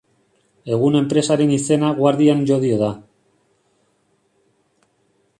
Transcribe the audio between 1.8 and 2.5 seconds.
Guardian